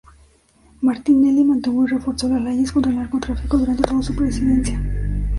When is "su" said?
4.01-4.15